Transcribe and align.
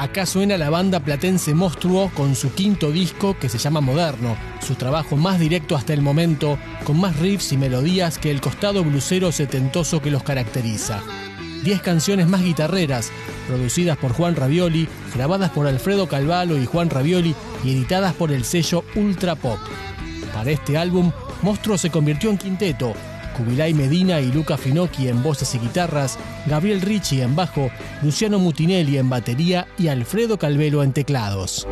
Acá 0.00 0.24
suena 0.24 0.56
la 0.56 0.70
banda 0.70 1.00
platense 1.00 1.52
Monstruo 1.52 2.10
con 2.14 2.34
su 2.34 2.54
quinto 2.54 2.90
disco 2.90 3.36
que 3.38 3.50
se 3.50 3.58
llama 3.58 3.82
Moderno, 3.82 4.34
su 4.66 4.74
trabajo 4.74 5.14
más 5.14 5.38
directo 5.38 5.76
hasta 5.76 5.92
el 5.92 6.00
momento, 6.00 6.58
con 6.84 6.98
más 6.98 7.18
riffs 7.18 7.52
y 7.52 7.58
melodías 7.58 8.16
que 8.16 8.30
el 8.30 8.40
costado 8.40 8.82
blusero 8.82 9.30
setentoso 9.30 10.00
que 10.00 10.10
los 10.10 10.22
caracteriza. 10.22 11.02
Diez 11.64 11.82
canciones 11.82 12.28
más 12.28 12.42
guitarreras, 12.42 13.12
producidas 13.46 13.98
por 13.98 14.14
Juan 14.14 14.36
Ravioli, 14.36 14.88
grabadas 15.14 15.50
por 15.50 15.66
Alfredo 15.66 16.08
Calvalo 16.08 16.56
y 16.56 16.64
Juan 16.64 16.88
Ravioli 16.88 17.34
y 17.62 17.72
editadas 17.72 18.14
por 18.14 18.32
el 18.32 18.46
sello 18.46 18.84
Ultra 18.94 19.34
Pop. 19.34 19.58
Para 20.32 20.50
este 20.50 20.78
álbum, 20.78 21.12
Monstruo 21.42 21.76
se 21.76 21.90
convirtió 21.90 22.30
en 22.30 22.38
quinteto, 22.38 22.94
Kubilay 23.40 23.72
Medina 23.72 24.20
y 24.20 24.30
Luca 24.30 24.58
Finocchi 24.58 25.08
en 25.08 25.22
voces 25.22 25.54
y 25.54 25.58
guitarras, 25.58 26.18
Gabriel 26.44 26.82
Ricci 26.82 27.22
en 27.22 27.34
bajo, 27.34 27.70
Luciano 28.02 28.38
Mutinelli 28.38 28.98
en 28.98 29.08
batería 29.08 29.66
y 29.78 29.88
Alfredo 29.88 30.38
Calvelo 30.38 30.82
en 30.82 30.92
teclados. 30.92 31.66